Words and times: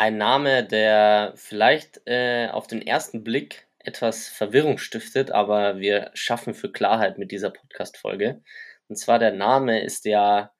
Ein 0.00 0.16
Name, 0.16 0.64
der 0.64 1.34
vielleicht 1.36 2.00
äh, 2.06 2.48
auf 2.48 2.66
den 2.66 2.80
ersten 2.80 3.22
Blick 3.22 3.68
etwas 3.80 4.28
Verwirrung 4.28 4.78
stiftet, 4.78 5.30
aber 5.30 5.78
wir 5.78 6.10
schaffen 6.14 6.54
für 6.54 6.72
Klarheit 6.72 7.18
mit 7.18 7.30
dieser 7.30 7.50
Podcast-Folge. 7.50 8.42
Und 8.88 8.96
zwar 8.96 9.18
der 9.18 9.32
Name 9.32 9.84
ist 9.84 10.06
ja 10.06 10.54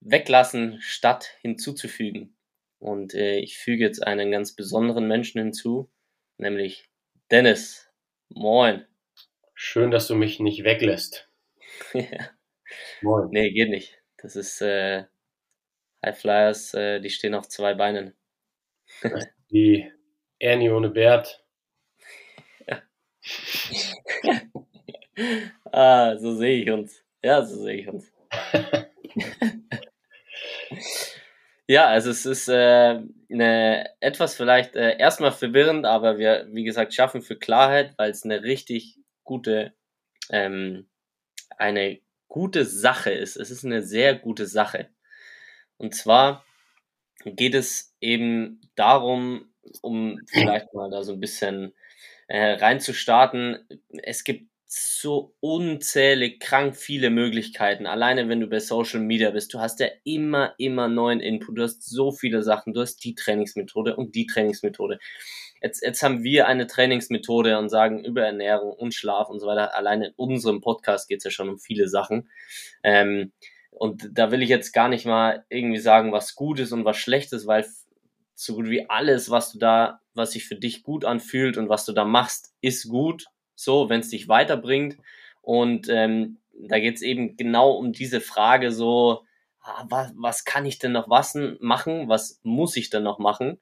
weglassen 0.00 0.80
statt 0.80 1.36
hinzuzufügen. 1.40 2.36
Und 2.80 3.14
äh, 3.14 3.36
ich 3.36 3.58
füge 3.58 3.84
jetzt 3.84 4.04
einen 4.04 4.32
ganz 4.32 4.56
besonderen 4.56 5.06
Menschen 5.06 5.40
hinzu, 5.40 5.88
nämlich 6.36 6.90
Dennis. 7.30 7.88
Moin. 8.28 8.84
Schön, 9.54 9.92
dass 9.92 10.08
du 10.08 10.16
mich 10.16 10.40
nicht 10.40 10.64
weglässt. 10.64 11.30
ja. 11.92 12.28
Moin. 13.02 13.28
Nee, 13.30 13.52
geht 13.52 13.70
nicht. 13.70 14.02
Das 14.16 14.34
ist 14.34 14.60
äh, 14.62 15.04
High 16.04 16.18
Flyers, 16.18 16.74
äh, 16.74 16.98
die 16.98 17.10
stehen 17.10 17.36
auf 17.36 17.48
zwei 17.48 17.74
Beinen. 17.74 18.16
Die 19.50 19.90
Ernie 20.38 20.70
ohne 20.70 20.90
Bert. 20.90 21.44
ah, 25.72 26.16
so 26.16 26.36
sehe 26.36 26.62
ich 26.62 26.70
uns. 26.70 27.02
Ja, 27.22 27.44
so 27.44 27.62
sehe 27.62 27.76
ich 27.76 27.88
uns. 27.88 28.12
ja, 31.66 31.86
also 31.86 32.10
es 32.10 32.26
ist 32.26 32.48
äh, 32.48 33.00
eine, 33.30 33.90
etwas 34.00 34.36
vielleicht 34.36 34.76
äh, 34.76 34.98
erstmal 34.98 35.32
verwirrend, 35.32 35.86
aber 35.86 36.18
wir, 36.18 36.46
wie 36.50 36.64
gesagt, 36.64 36.92
schaffen 36.94 37.22
für 37.22 37.36
Klarheit, 37.36 37.94
weil 37.96 38.10
es 38.10 38.24
eine 38.24 38.42
richtig 38.42 38.98
gute, 39.22 39.72
ähm, 40.30 40.88
eine 41.56 42.00
gute 42.28 42.64
Sache 42.64 43.12
ist. 43.12 43.36
Es 43.36 43.50
ist 43.50 43.64
eine 43.64 43.82
sehr 43.82 44.14
gute 44.14 44.46
Sache. 44.46 44.88
Und 45.76 45.94
zwar 45.94 46.44
geht 47.24 47.54
es 47.54 47.93
eben 48.04 48.60
darum, 48.76 49.46
um 49.80 50.20
vielleicht 50.28 50.72
mal 50.74 50.90
da 50.90 51.02
so 51.02 51.12
ein 51.12 51.20
bisschen 51.20 51.72
äh, 52.28 52.52
reinzustarten. 52.52 53.58
Es 54.02 54.24
gibt 54.24 54.48
so 54.66 55.34
unzählig 55.40 56.40
krank 56.40 56.76
viele 56.76 57.10
Möglichkeiten. 57.10 57.86
Alleine 57.86 58.28
wenn 58.28 58.40
du 58.40 58.48
bei 58.48 58.58
Social 58.58 59.00
Media 59.00 59.30
bist, 59.30 59.54
du 59.54 59.60
hast 59.60 59.78
ja 59.80 59.86
immer, 60.02 60.54
immer 60.58 60.88
neuen 60.88 61.20
Input. 61.20 61.58
Du 61.58 61.62
hast 61.62 61.88
so 61.88 62.10
viele 62.10 62.42
Sachen. 62.42 62.74
Du 62.74 62.80
hast 62.80 63.04
die 63.04 63.14
Trainingsmethode 63.14 63.96
und 63.96 64.14
die 64.14 64.26
Trainingsmethode. 64.26 64.98
Jetzt, 65.62 65.82
jetzt 65.82 66.02
haben 66.02 66.24
wir 66.24 66.48
eine 66.48 66.66
Trainingsmethode 66.66 67.56
und 67.58 67.68
sagen 67.68 68.04
über 68.04 68.22
Ernährung 68.22 68.72
und 68.72 68.94
Schlaf 68.94 69.28
und 69.28 69.38
so 69.40 69.46
weiter. 69.46 69.76
Alleine 69.76 70.08
in 70.08 70.12
unserem 70.16 70.60
Podcast 70.60 71.08
geht 71.08 71.18
es 71.18 71.24
ja 71.24 71.30
schon 71.30 71.48
um 71.48 71.58
viele 71.58 71.88
Sachen. 71.88 72.28
Ähm, 72.82 73.32
und 73.70 74.08
da 74.12 74.30
will 74.30 74.42
ich 74.42 74.48
jetzt 74.48 74.72
gar 74.72 74.88
nicht 74.88 75.04
mal 75.04 75.44
irgendwie 75.48 75.80
sagen, 75.80 76.12
was 76.12 76.34
gut 76.34 76.60
ist 76.60 76.72
und 76.72 76.84
was 76.84 76.96
schlecht 76.96 77.32
ist, 77.32 77.46
weil 77.46 77.64
so 78.34 78.54
gut 78.54 78.68
wie 78.68 78.88
alles, 78.88 79.30
was 79.30 79.52
du 79.52 79.58
da, 79.58 80.00
was 80.14 80.32
sich 80.32 80.46
für 80.46 80.56
dich 80.56 80.82
gut 80.82 81.04
anfühlt 81.04 81.56
und 81.56 81.68
was 81.68 81.84
du 81.84 81.92
da 81.92 82.04
machst, 82.04 82.54
ist 82.60 82.88
gut. 82.88 83.26
So, 83.54 83.88
wenn 83.88 84.00
es 84.00 84.10
dich 84.10 84.28
weiterbringt. 84.28 84.96
Und 85.40 85.88
ähm, 85.88 86.38
da 86.52 86.78
geht 86.78 86.96
es 86.96 87.02
eben 87.02 87.36
genau 87.36 87.72
um 87.72 87.92
diese 87.92 88.20
Frage 88.20 88.72
so, 88.72 89.24
ah, 89.60 89.84
was, 89.88 90.12
was 90.16 90.44
kann 90.44 90.66
ich 90.66 90.78
denn 90.78 90.92
noch 90.92 91.08
was 91.08 91.36
machen? 91.60 92.08
Was 92.08 92.40
muss 92.42 92.76
ich 92.76 92.90
denn 92.90 93.02
noch 93.02 93.18
machen? 93.18 93.60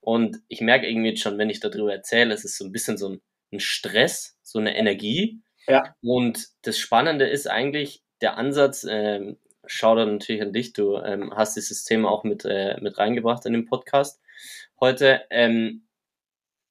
Und 0.00 0.40
ich 0.48 0.60
merke 0.60 0.86
irgendwie 0.86 1.10
jetzt 1.10 1.22
schon, 1.22 1.38
wenn 1.38 1.50
ich 1.50 1.60
darüber 1.60 1.92
erzähle, 1.92 2.34
es 2.34 2.44
ist 2.44 2.58
so 2.58 2.64
ein 2.64 2.72
bisschen 2.72 2.98
so 2.98 3.08
ein, 3.08 3.22
ein 3.52 3.60
Stress, 3.60 4.38
so 4.42 4.58
eine 4.58 4.76
Energie. 4.76 5.40
Ja. 5.66 5.94
Und 6.02 6.48
das 6.62 6.78
Spannende 6.78 7.26
ist 7.26 7.48
eigentlich 7.48 8.02
der 8.20 8.36
Ansatz, 8.36 8.86
ähm, 8.88 9.38
schau 9.66 9.96
dann 9.96 10.12
natürlich 10.14 10.42
an 10.42 10.52
dich. 10.52 10.72
Du 10.72 10.96
ähm, 10.96 11.32
hast 11.34 11.56
dieses 11.56 11.84
Thema 11.84 12.10
auch 12.10 12.24
mit, 12.24 12.44
äh, 12.44 12.78
mit 12.80 12.98
reingebracht 12.98 13.46
in 13.46 13.52
den 13.52 13.66
Podcast 13.66 14.20
heute. 14.80 15.22
Ähm, 15.30 15.86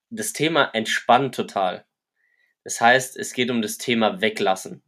das 0.10 0.34
Thema 0.34 0.66
entspannt 0.74 1.36
total. 1.36 1.86
Das 2.64 2.80
heißt, 2.80 3.18
es 3.18 3.34
geht 3.34 3.50
um 3.50 3.62
das 3.62 3.78
Thema 3.78 4.22
weglassen. 4.22 4.84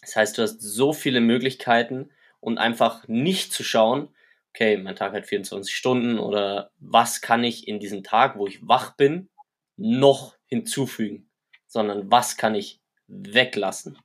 Das 0.00 0.16
heißt, 0.16 0.38
du 0.38 0.42
hast 0.42 0.60
so 0.60 0.92
viele 0.92 1.20
Möglichkeiten 1.20 2.10
und 2.40 2.58
einfach 2.58 3.08
nicht 3.08 3.52
zu 3.52 3.64
schauen, 3.64 4.08
okay, 4.50 4.76
mein 4.76 4.96
Tag 4.96 5.12
hat 5.12 5.26
24 5.26 5.74
Stunden 5.74 6.18
oder 6.18 6.70
was 6.78 7.20
kann 7.20 7.44
ich 7.44 7.68
in 7.68 7.80
diesem 7.80 8.04
Tag, 8.04 8.38
wo 8.38 8.46
ich 8.46 8.66
wach 8.66 8.96
bin, 8.96 9.28
noch 9.76 10.36
hinzufügen, 10.46 11.28
sondern 11.66 12.10
was 12.10 12.36
kann 12.36 12.54
ich 12.54 12.80
weglassen. 13.08 13.98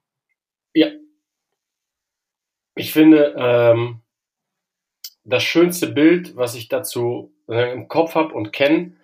Ja, 0.74 0.88
ich 2.76 2.94
finde, 2.94 3.36
ähm, 3.38 4.02
das 5.24 5.44
schönste 5.44 5.88
Bild, 5.88 6.36
was 6.36 6.56
ich 6.56 6.68
dazu 6.68 7.34
äh, 7.48 7.72
im 7.74 7.88
Kopf 7.88 8.16
habe 8.16 8.34
und 8.34 8.52
kenne, 8.52 8.98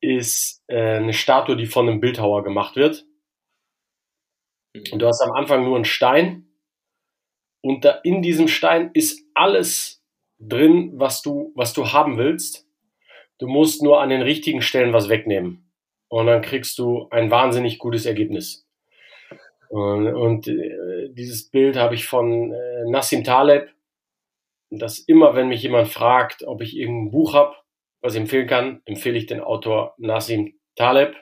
ist 0.00 0.62
äh, 0.68 0.96
eine 0.96 1.12
Statue, 1.12 1.56
die 1.56 1.66
von 1.66 1.88
einem 1.88 2.00
Bildhauer 2.00 2.44
gemacht 2.44 2.76
wird. 2.76 3.04
Mhm. 4.74 4.84
Und 4.92 4.98
du 5.00 5.06
hast 5.06 5.20
am 5.22 5.32
Anfang 5.32 5.64
nur 5.64 5.76
einen 5.76 5.84
Stein 5.84 6.46
und 7.66 7.84
da 7.84 8.00
in 8.04 8.22
diesem 8.22 8.48
Stein 8.48 8.90
ist 8.94 9.24
alles 9.34 10.02
drin, 10.38 10.92
was 10.94 11.22
du, 11.22 11.52
was 11.56 11.72
du 11.72 11.92
haben 11.92 12.16
willst. 12.16 12.68
Du 13.38 13.48
musst 13.48 13.82
nur 13.82 14.00
an 14.00 14.08
den 14.08 14.22
richtigen 14.22 14.62
Stellen 14.62 14.92
was 14.92 15.08
wegnehmen. 15.08 15.70
Und 16.08 16.26
dann 16.26 16.42
kriegst 16.42 16.78
du 16.78 17.08
ein 17.10 17.30
wahnsinnig 17.30 17.78
gutes 17.78 18.06
Ergebnis. 18.06 18.65
Und, 19.68 20.06
und 20.06 20.48
äh, 20.48 21.08
dieses 21.10 21.50
Bild 21.50 21.76
habe 21.76 21.94
ich 21.94 22.06
von 22.06 22.52
äh, 22.52 22.84
Nassim 22.88 23.24
Taleb, 23.24 23.70
dass 24.70 24.98
immer, 24.98 25.34
wenn 25.34 25.48
mich 25.48 25.62
jemand 25.62 25.88
fragt, 25.88 26.42
ob 26.44 26.60
ich 26.62 26.76
irgendein 26.76 27.10
Buch 27.10 27.34
habe, 27.34 27.54
was 28.00 28.14
ich 28.14 28.20
empfehlen 28.20 28.46
kann, 28.46 28.82
empfehle 28.84 29.18
ich 29.18 29.26
den 29.26 29.40
Autor 29.40 29.94
Nassim 29.98 30.58
Taleb. 30.76 31.16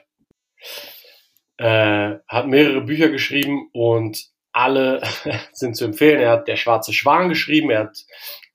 Äh, 1.57 2.15
hat 2.27 2.47
mehrere 2.47 2.81
Bücher 2.81 3.09
geschrieben 3.09 3.69
und 3.71 4.25
alle 4.51 5.01
sind 5.51 5.75
zu 5.75 5.85
empfehlen. 5.85 6.21
Er 6.21 6.31
hat 6.31 6.47
Der 6.47 6.55
schwarze 6.55 6.93
Schwan 6.93 7.29
geschrieben, 7.29 7.69
er 7.69 7.79
hat 7.81 8.05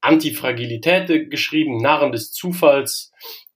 Antifragilität 0.01 1.31
geschrieben, 1.31 1.79
Narren 1.79 2.13
des 2.13 2.33
Zufalls 2.33 3.13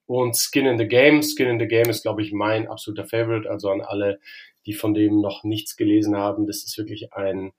und 0.06 0.36
Skin 0.36 0.66
in 0.66 0.78
the 0.78 0.86
Game. 0.86 1.22
Skin 1.22 1.48
in 1.48 1.58
the 1.58 1.66
Game 1.66 1.88
ist, 1.88 2.02
glaube 2.02 2.22
ich, 2.22 2.32
mein 2.32 2.68
absoluter 2.68 3.06
Favorite. 3.06 3.48
Also 3.48 3.70
an 3.70 3.80
alle, 3.80 4.20
die 4.66 4.74
von 4.74 4.94
dem 4.94 5.20
noch 5.20 5.44
nichts 5.44 5.76
gelesen 5.76 6.16
haben. 6.16 6.46
Das 6.46 6.64
ist 6.64 6.76
wirklich 6.78 7.12
ein 7.12 7.52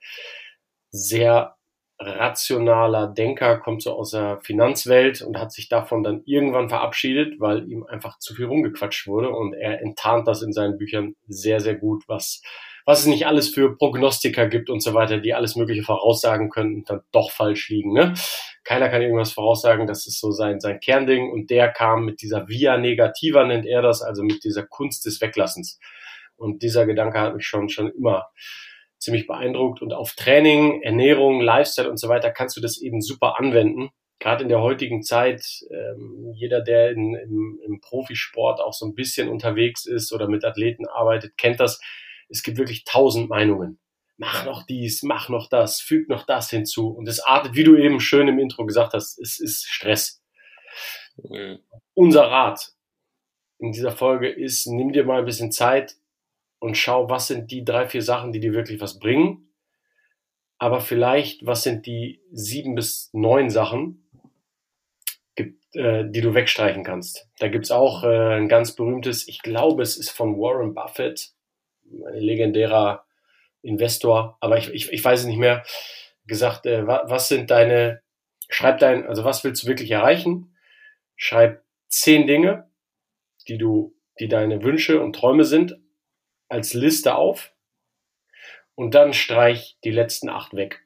sehr 0.92 1.56
rationaler 1.98 3.08
Denker, 3.08 3.58
kommt 3.58 3.82
so 3.82 3.94
aus 3.94 4.12
der 4.12 4.40
Finanzwelt 4.42 5.22
und 5.22 5.40
hat 5.40 5.54
sich 5.54 5.70
davon 5.70 6.04
dann 6.04 6.24
irgendwann 6.26 6.68
verabschiedet, 6.68 7.40
weil 7.40 7.70
ihm 7.70 7.86
einfach 7.86 8.20
zu 8.20 8.34
viel 8.36 8.46
rumgequatscht 8.46 9.08
wurde 9.08 9.30
und 9.30 9.54
er 9.54 9.82
enttarnt 9.82 10.28
das 10.28 10.42
in 10.42 10.52
seinen 10.52 10.78
Büchern 10.78 11.16
sehr, 11.28 11.62
sehr 11.62 11.76
gut, 11.76 12.04
was, 12.08 12.42
was 12.86 13.02
es 13.02 13.06
nicht 13.06 13.28
alles 13.28 13.48
für 13.48 13.78
Prognostiker 13.78 14.48
gibt 14.48 14.70
und 14.70 14.82
so 14.82 14.94
weiter, 14.94 15.20
die 15.20 15.34
alles 15.34 15.56
Mögliche 15.56 15.84
voraussagen 15.84 16.50
können 16.50 16.76
und 16.76 16.90
dann 16.90 17.02
doch 17.14 17.32
falsch 17.32 17.70
liegen. 17.70 17.94
Ne? 17.94 18.14
Keiner 18.66 18.90
kann 18.90 19.02
irgendwas 19.02 19.32
voraussagen, 19.32 19.88
das 19.88 20.06
ist 20.06 20.20
so 20.20 20.32
sein, 20.32 20.60
sein 20.60 20.82
Kernding 20.82 21.32
und 21.32 21.50
der 21.50 21.70
kam 21.70 22.04
mit 22.04 22.22
dieser 22.22 22.50
Via 22.50 22.78
Negativa, 22.78 23.46
nennt 23.46 23.66
er 23.66 23.82
das, 23.82 24.02
also 24.02 24.22
mit 24.22 24.44
dieser 24.44 24.64
Kunst 24.64 25.06
des 25.06 25.22
Weglassens. 25.22 25.80
Und 26.38 26.62
dieser 26.62 26.86
Gedanke 26.86 27.20
hat 27.20 27.36
mich 27.36 27.46
schon, 27.46 27.70
schon 27.70 27.92
immer 27.92 28.28
ziemlich 29.00 29.28
beeindruckt. 29.28 29.82
Und 29.82 29.94
auf 29.94 30.14
Training, 30.14 30.82
Ernährung, 30.82 31.42
Lifestyle 31.42 31.90
und 31.90 31.98
so 31.98 32.10
weiter 32.10 32.32
kannst 32.32 32.58
du 32.58 32.62
das 32.62 32.82
eben 32.82 33.02
super 33.02 33.40
anwenden. 33.40 33.90
gerade 34.20 34.44
in 34.44 34.50
der 34.50 34.62
heutigen 34.62 35.04
Zeit, 35.04 35.46
ähm, 35.70 36.32
jeder, 36.34 36.62
der 36.62 36.92
in, 36.92 37.16
im, 37.16 37.60
im 37.66 37.82
Profisport 37.82 38.62
auch 38.62 38.74
so 38.74 38.86
ein 38.86 38.96
bisschen 38.96 39.30
unterwegs 39.30 39.86
ist 39.86 40.14
oder 40.14 40.28
mit 40.28 40.46
Athleten 40.46 40.88
arbeitet, 40.88 41.38
kennt 41.38 41.60
das. 41.60 41.80
Es 42.30 42.42
gibt 42.42 42.58
wirklich 42.58 42.86
tausend 42.86 43.30
Meinungen. 43.30 43.78
Mach 44.18 44.46
noch 44.46 44.64
dies, 44.66 45.04
mach 45.04 45.28
noch 45.28 45.50
das, 45.50 45.82
füg 45.82 46.08
noch 46.08 46.26
das 46.26 46.50
hinzu. 46.50 46.88
Und 46.90 47.08
es 47.10 47.20
artet, 47.20 47.56
wie 47.56 47.66
du 47.66 47.76
eben 47.76 48.00
schön 48.00 48.30
im 48.30 48.40
Intro 48.40 48.66
gesagt 48.66 48.94
hast, 48.94 49.20
es 49.20 49.40
ist 49.40 49.66
Stress. 49.68 50.24
Mhm. 51.18 51.60
Unser 51.94 52.24
Rat 52.24 52.72
in 53.60 53.74
dieser 53.74 53.92
Folge 53.92 54.30
ist, 54.30 54.68
nimm 54.68 54.94
dir 54.94 55.04
mal 55.04 55.20
ein 55.20 55.26
bisschen 55.26 55.52
Zeit 55.52 55.96
und 56.66 56.76
schau, 56.76 57.10
was 57.10 57.28
sind 57.28 57.52
die 57.52 57.64
drei, 57.64 57.88
vier 57.88 58.02
Sachen, 58.02 58.32
die 58.32 58.40
dir 58.40 58.54
wirklich 58.54 58.82
was 58.82 59.00
bringen. 59.00 59.50
Aber 60.58 60.82
vielleicht, 60.82 61.46
was 61.46 61.64
sind 61.64 61.86
die 61.86 62.22
sieben 62.32 62.76
bis 62.76 63.10
neun 63.14 63.50
Sachen, 63.50 64.10
äh, 65.76 66.06
die 66.08 66.22
du 66.22 66.34
wegstreichen 66.34 66.84
kannst. 66.84 67.28
Da 67.40 67.50
gibt's 67.50 67.70
auch 67.70 68.04
äh, 68.04 68.38
ein 68.38 68.48
ganz 68.48 68.76
berühmtes, 68.76 69.28
ich 69.28 69.42
glaube, 69.42 69.84
es 69.84 69.98
ist 69.98 70.10
von 70.10 70.38
Warren 70.38 70.74
Buffett, 70.74 71.34
ein 71.84 72.22
legendärer 72.22 73.06
Investor, 73.62 74.38
aber 74.40 74.58
ich, 74.58 74.74
ich, 74.74 74.92
ich 74.92 75.04
weiß 75.04 75.20
es 75.22 75.26
nicht 75.26 75.38
mehr, 75.38 75.64
gesagt, 76.26 76.66
äh, 76.66 76.88
was, 76.88 77.02
was 77.10 77.28
sind 77.28 77.52
deine, 77.52 78.02
schreib 78.50 78.80
dein, 78.80 79.06
also 79.06 79.24
was 79.24 79.44
willst 79.44 79.64
du 79.64 79.68
wirklich 79.68 79.92
erreichen? 79.92 80.56
Schreib 81.16 81.62
zehn 81.90 82.26
Dinge, 82.26 82.70
die 83.48 83.58
du, 83.58 83.94
die 84.20 84.30
deine 84.30 84.64
Wünsche 84.64 85.02
und 85.02 85.14
Träume 85.14 85.44
sind, 85.44 85.78
als 86.50 86.74
Liste 86.74 87.16
auf 87.16 87.54
und 88.76 88.94
dann 88.94 89.14
streich 89.14 89.78
die 89.84 89.92
letzten 89.92 90.30
acht 90.30 90.54
weg. 90.54 90.86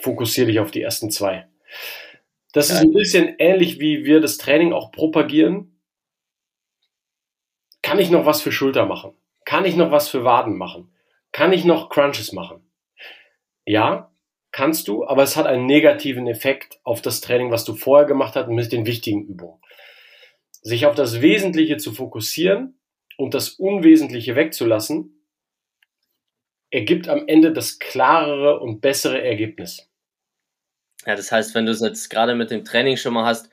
Fokussiere 0.00 0.48
dich 0.48 0.60
auf 0.60 0.70
die 0.70 0.82
ersten 0.82 1.10
zwei. 1.10 1.48
Das 2.52 2.70
ist 2.70 2.80
ein 2.80 2.92
bisschen 2.92 3.34
ähnlich, 3.38 3.80
wie 3.80 4.04
wir 4.04 4.20
das 4.20 4.38
Training 4.38 4.72
auch 4.72 4.90
propagieren. 4.90 5.78
Kann 7.82 7.98
ich 7.98 8.10
noch 8.10 8.24
was 8.24 8.40
für 8.40 8.52
Schulter 8.52 8.86
machen? 8.86 9.12
Kann 9.44 9.64
ich 9.64 9.76
noch 9.76 9.90
was 9.90 10.08
für 10.08 10.24
Waden 10.24 10.56
machen? 10.56 10.90
Kann 11.32 11.52
ich 11.52 11.64
noch 11.64 11.90
Crunches 11.90 12.32
machen? 12.32 12.68
Ja, 13.66 14.10
kannst 14.52 14.88
du, 14.88 15.06
aber 15.06 15.22
es 15.22 15.36
hat 15.36 15.46
einen 15.46 15.66
negativen 15.66 16.26
Effekt 16.26 16.80
auf 16.82 17.02
das 17.02 17.20
Training, 17.20 17.50
was 17.50 17.64
du 17.64 17.74
vorher 17.74 18.06
gemacht 18.06 18.36
hast 18.36 18.48
mit 18.48 18.72
den 18.72 18.86
wichtigen 18.86 19.26
Übungen. 19.26 19.60
Sich 20.62 20.86
auf 20.86 20.94
das 20.94 21.20
Wesentliche 21.20 21.76
zu 21.76 21.92
fokussieren 21.92 22.75
und 23.16 23.34
das 23.34 23.50
Unwesentliche 23.50 24.36
wegzulassen, 24.36 25.16
ergibt 26.70 27.08
am 27.08 27.26
Ende 27.26 27.52
das 27.52 27.78
klarere 27.78 28.60
und 28.60 28.80
bessere 28.80 29.22
Ergebnis. 29.22 29.88
Ja, 31.06 31.14
das 31.14 31.30
heißt, 31.30 31.54
wenn 31.54 31.66
du 31.66 31.72
es 31.72 31.80
jetzt 31.80 32.10
gerade 32.10 32.34
mit 32.34 32.50
dem 32.50 32.64
Training 32.64 32.96
schon 32.96 33.14
mal 33.14 33.24
hast, 33.24 33.48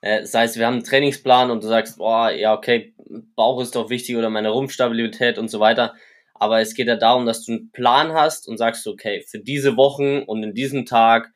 äh, 0.00 0.24
sei 0.24 0.44
es, 0.44 0.56
wir 0.56 0.66
haben 0.66 0.74
einen 0.74 0.84
Trainingsplan 0.84 1.50
und 1.50 1.64
du 1.64 1.68
sagst, 1.68 1.98
boah, 1.98 2.30
ja, 2.30 2.54
okay, 2.54 2.94
Bauch 3.34 3.60
ist 3.60 3.74
doch 3.74 3.90
wichtig 3.90 4.16
oder 4.16 4.30
meine 4.30 4.50
Rumpfstabilität 4.50 5.38
und 5.38 5.48
so 5.48 5.60
weiter. 5.60 5.94
Aber 6.34 6.60
es 6.60 6.74
geht 6.74 6.86
ja 6.86 6.96
darum, 6.96 7.26
dass 7.26 7.44
du 7.44 7.52
einen 7.52 7.72
Plan 7.72 8.12
hast 8.12 8.46
und 8.46 8.58
sagst, 8.58 8.86
okay, 8.86 9.22
für 9.26 9.40
diese 9.40 9.76
Wochen 9.76 10.22
und 10.22 10.42
in 10.44 10.54
diesem 10.54 10.86
Tag, 10.86 11.32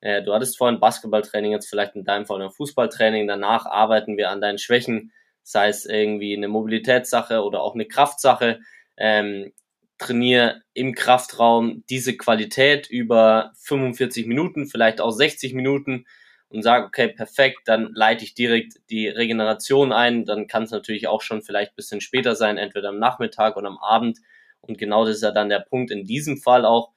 äh, 0.00 0.22
du 0.22 0.32
hattest 0.32 0.58
vorhin 0.58 0.78
Basketballtraining, 0.78 1.50
jetzt 1.52 1.68
vielleicht 1.68 1.96
in 1.96 2.04
deinem 2.04 2.26
Fall 2.26 2.40
ein 2.40 2.50
Fußballtraining, 2.50 3.26
danach 3.26 3.66
arbeiten 3.66 4.16
wir 4.16 4.30
an 4.30 4.40
deinen 4.40 4.58
Schwächen, 4.58 5.12
sei 5.44 5.68
es 5.68 5.86
irgendwie 5.86 6.36
eine 6.36 6.48
Mobilitätssache 6.48 7.42
oder 7.44 7.62
auch 7.62 7.74
eine 7.74 7.86
Kraftsache. 7.86 8.60
Ähm, 8.96 9.52
trainiere 9.98 10.62
im 10.72 10.94
Kraftraum 10.94 11.84
diese 11.88 12.16
Qualität 12.16 12.88
über 12.90 13.52
45 13.56 14.26
Minuten, 14.26 14.66
vielleicht 14.66 15.00
auch 15.00 15.12
60 15.12 15.54
Minuten 15.54 16.06
und 16.48 16.62
sage, 16.62 16.86
okay, 16.86 17.08
perfekt, 17.08 17.62
dann 17.66 17.92
leite 17.94 18.24
ich 18.24 18.34
direkt 18.34 18.74
die 18.90 19.08
Regeneration 19.08 19.92
ein. 19.92 20.24
Dann 20.24 20.46
kann 20.46 20.64
es 20.64 20.70
natürlich 20.70 21.08
auch 21.08 21.22
schon 21.22 21.42
vielleicht 21.42 21.72
ein 21.72 21.76
bisschen 21.76 22.00
später 22.00 22.36
sein, 22.36 22.58
entweder 22.58 22.90
am 22.90 22.98
Nachmittag 22.98 23.56
oder 23.56 23.68
am 23.68 23.78
Abend. 23.78 24.18
Und 24.60 24.78
genau 24.78 25.04
das 25.04 25.16
ist 25.16 25.22
ja 25.22 25.30
dann 25.30 25.48
der 25.48 25.60
Punkt 25.60 25.90
in 25.90 26.04
diesem 26.04 26.38
Fall 26.38 26.64
auch, 26.64 26.90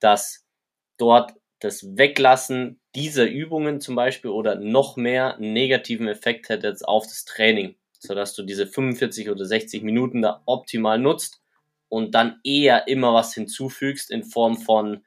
dass 0.00 0.44
dort 0.98 1.32
das 1.60 1.96
Weglassen 1.96 2.80
dieser 2.94 3.26
Übungen 3.26 3.80
zum 3.80 3.94
Beispiel 3.94 4.30
oder 4.30 4.56
noch 4.56 4.96
mehr 4.96 5.36
negativen 5.38 6.08
Effekt 6.08 6.48
hätte 6.48 6.68
jetzt 6.68 6.86
auf 6.86 7.04
das 7.04 7.24
Training, 7.24 7.76
sodass 8.04 8.34
du 8.34 8.42
diese 8.42 8.66
45 8.66 9.30
oder 9.30 9.44
60 9.44 9.82
Minuten 9.82 10.22
da 10.22 10.42
optimal 10.46 10.98
nutzt 10.98 11.42
und 11.88 12.14
dann 12.14 12.40
eher 12.44 12.88
immer 12.88 13.14
was 13.14 13.34
hinzufügst 13.34 14.10
in 14.10 14.24
Form 14.24 14.56
von 14.56 15.04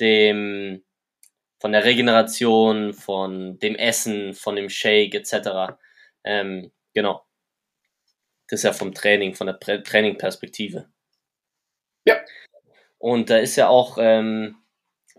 dem, 0.00 0.82
von 1.58 1.72
der 1.72 1.84
Regeneration, 1.84 2.94
von 2.94 3.58
dem 3.58 3.74
Essen, 3.74 4.34
von 4.34 4.56
dem 4.56 4.68
Shake 4.68 5.14
etc. 5.14 5.76
Ähm, 6.24 6.72
genau. 6.94 7.24
Das 8.48 8.60
ist 8.60 8.64
ja 8.64 8.72
vom 8.72 8.94
Training, 8.94 9.34
von 9.34 9.46
der 9.46 9.60
Training-Perspektive. 9.60 10.88
Ja. 12.04 12.20
Und 12.98 13.30
da 13.30 13.38
ist 13.38 13.56
ja 13.56 13.68
auch, 13.68 13.98
ähm, 14.00 14.56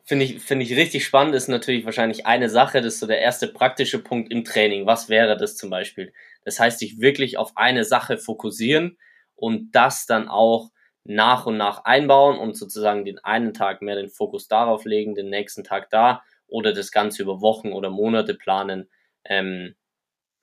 finde 0.03 0.25
ich, 0.25 0.41
finde 0.41 0.65
ich 0.65 0.75
richtig 0.75 1.05
spannend, 1.05 1.35
ist 1.35 1.47
natürlich 1.47 1.85
wahrscheinlich 1.85 2.25
eine 2.25 2.49
Sache, 2.49 2.81
das 2.81 2.95
ist 2.95 2.99
so 2.99 3.07
der 3.07 3.19
erste 3.19 3.47
praktische 3.47 3.99
Punkt 3.99 4.31
im 4.31 4.43
Training. 4.43 4.85
Was 4.85 5.07
wäre 5.07 5.37
das 5.37 5.55
zum 5.55 5.69
Beispiel? 5.69 6.13
Das 6.43 6.59
heißt, 6.59 6.79
sich 6.79 6.99
wirklich 6.99 7.37
auf 7.37 7.55
eine 7.55 7.83
Sache 7.83 8.17
fokussieren 8.17 8.97
und 9.35 9.71
das 9.71 10.05
dann 10.05 10.27
auch 10.27 10.69
nach 11.03 11.45
und 11.45 11.57
nach 11.57 11.83
einbauen 11.83 12.37
und 12.37 12.55
sozusagen 12.55 13.05
den 13.05 13.19
einen 13.19 13.53
Tag 13.53 13.81
mehr 13.81 13.95
den 13.95 14.09
Fokus 14.09 14.47
darauf 14.47 14.85
legen, 14.85 15.15
den 15.15 15.29
nächsten 15.29 15.63
Tag 15.63 15.89
da 15.89 16.23
oder 16.47 16.73
das 16.73 16.91
Ganze 16.91 17.23
über 17.23 17.41
Wochen 17.41 17.73
oder 17.73 17.89
Monate 17.89 18.35
planen 18.35 18.89
ähm, 19.25 19.75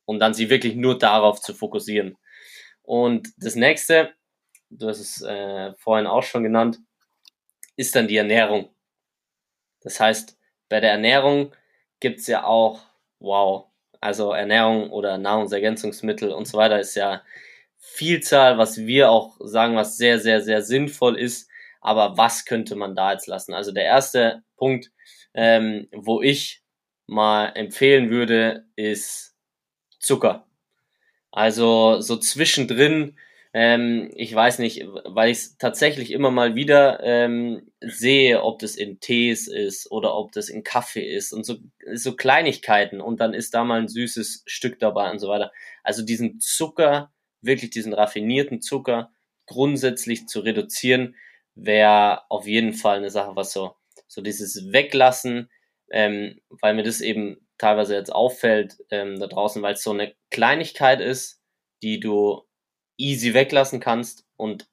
und 0.05 0.19
dann 0.21 0.35
sie 0.35 0.50
wirklich 0.50 0.75
nur 0.75 0.99
darauf 0.99 1.41
zu 1.41 1.55
fokussieren. 1.55 2.17
Und 2.83 3.29
das 3.37 3.55
nächste, 3.55 4.15
du 4.71 4.89
hast 4.89 5.00
es 5.00 5.23
äh, 5.23 5.75
vorhin 5.77 6.06
auch 6.06 6.23
schon 6.23 6.43
genannt, 6.43 6.79
ist 7.77 7.95
dann 7.95 8.09
die 8.09 8.17
Ernährung. 8.17 8.71
Das 9.83 10.00
heißt, 10.00 10.37
bei 10.69 10.81
der 10.81 10.91
Ernährung 10.91 11.55
gibt's 12.00 12.27
ja 12.27 12.45
auch, 12.45 12.81
wow, 13.21 13.68
also 14.00 14.33
Ernährung 14.33 14.91
oder 14.91 15.19
Nahrungsergänzungsmittel 15.19 16.31
und 16.33 16.47
so 16.47 16.59
weiter 16.59 16.79
ist 16.81 16.95
ja 16.95 17.23
Vielzahl, 17.79 18.59
was 18.59 18.79
wir 18.79 19.11
auch 19.11 19.37
sagen, 19.41 19.77
was 19.77 19.97
sehr, 19.97 20.19
sehr, 20.19 20.41
sehr 20.41 20.62
sinnvoll 20.62 21.19
ist. 21.19 21.49
Aber 21.81 22.17
was 22.17 22.45
könnte 22.45 22.76
man 22.76 22.95
da 22.95 23.12
jetzt 23.12 23.26
lassen? 23.26 23.55
Also 23.55 23.73
der 23.73 23.85
erste 23.85 24.43
Punkt, 24.57 24.90
ähm, 25.35 25.88
wo 25.93 26.21
ich 26.21 26.62
mal 27.07 27.47
empfehlen 27.55 28.11
würde, 28.11 28.67
ist 28.76 29.37
Zucker. 29.99 30.47
Also 31.31 32.00
so 32.00 32.17
zwischendrin, 32.17 33.17
ähm, 33.61 34.12
ich 34.15 34.33
weiß 34.33 34.61
nicht, 34.61 34.87
weil 35.05 35.33
ich 35.33 35.38
es 35.38 35.59
tatsächlich 35.59 36.12
immer 36.12 36.31
mal 36.31 36.55
wieder 36.55 37.00
ähm, 37.03 37.73
sehe, 37.81 38.45
ob 38.45 38.61
das 38.61 38.77
in 38.77 39.00
Tees 39.00 39.49
ist 39.49 39.91
oder 39.91 40.15
ob 40.15 40.31
das 40.31 40.49
in 40.49 40.62
Kaffee 40.62 41.05
ist 41.05 41.33
und 41.33 41.45
so, 41.45 41.57
so 41.93 42.15
Kleinigkeiten 42.15 43.00
und 43.00 43.19
dann 43.19 43.35
ist 43.35 43.55
da 43.55 43.65
mal 43.65 43.81
ein 43.81 43.88
süßes 43.88 44.45
Stück 44.47 44.79
dabei 44.79 45.11
und 45.11 45.19
so 45.19 45.29
weiter. 45.29 45.50
Also 45.83 46.05
diesen 46.05 46.38
Zucker 46.38 47.12
wirklich 47.41 47.71
diesen 47.71 47.95
raffinierten 47.95 48.61
Zucker 48.61 49.11
grundsätzlich 49.47 50.29
zu 50.29 50.38
reduzieren, 50.38 51.17
wäre 51.57 52.31
auf 52.31 52.47
jeden 52.47 52.75
Fall 52.75 52.99
eine 52.99 53.11
Sache, 53.11 53.35
was 53.35 53.53
so, 53.53 53.75
so 54.07 54.23
dieses 54.23 54.71
Weglassen, 54.71 55.50
ähm, 55.91 56.41
weil 56.49 56.75
mir 56.75 56.85
das 56.85 57.00
eben 57.00 57.45
teilweise 57.59 57.97
jetzt 57.97 58.12
auffällt 58.12 58.77
ähm, 58.91 59.19
da 59.19 59.27
draußen, 59.27 59.62
weil 59.62 59.75
es 59.75 59.83
so 59.83 59.91
eine 59.91 60.15
Kleinigkeit 60.31 61.00
ist, 61.00 61.43
die 61.83 61.99
du 61.99 62.48
easy 62.99 63.33
weglassen 63.33 63.81
kannst 63.81 64.26
und 64.37 64.69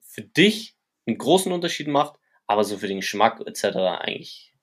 für 0.00 0.22
dich 0.22 0.76
einen 1.06 1.18
großen 1.18 1.52
Unterschied 1.52 1.88
macht, 1.88 2.18
aber 2.46 2.64
so 2.64 2.78
für 2.78 2.88
den 2.88 3.00
Geschmack 3.00 3.40
etc. 3.46 3.76
eigentlich 4.00 4.54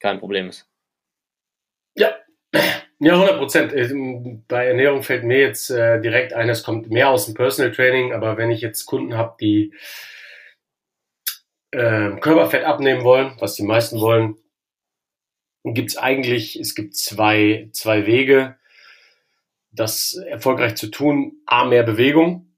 kein 0.00 0.18
Problem 0.18 0.48
ist. 0.48 0.68
Ja, 1.94 2.16
ja, 3.04 3.14
100 3.14 3.38
Prozent. 3.38 3.72
Äh, 3.72 3.90
bei 4.46 4.66
Ernährung 4.66 5.02
fällt 5.02 5.24
mir 5.24 5.38
jetzt 5.38 5.70
äh, 5.70 6.00
direkt 6.00 6.32
ein, 6.32 6.48
es 6.48 6.62
kommt 6.62 6.90
mehr 6.90 7.10
aus 7.10 7.26
dem 7.26 7.34
Personal 7.34 7.72
Training, 7.72 8.12
aber 8.12 8.36
wenn 8.36 8.50
ich 8.50 8.60
jetzt 8.60 8.86
Kunden 8.86 9.16
habe, 9.16 9.36
die 9.40 9.74
äh, 11.72 12.12
Körperfett 12.20 12.64
abnehmen 12.64 13.02
wollen, 13.02 13.34
was 13.40 13.54
die 13.54 13.64
meisten 13.64 14.00
wollen, 14.00 14.36
gibt 15.64 15.90
es 15.90 15.96
eigentlich, 15.96 16.54
es 16.58 16.76
gibt 16.76 16.96
zwei, 16.96 17.70
zwei 17.72 18.06
Wege, 18.06 18.56
das 19.72 20.14
erfolgreich 20.14 20.76
zu 20.76 20.88
tun. 20.88 21.40
A, 21.46 21.64
mehr 21.64 21.82
Bewegung. 21.82 22.54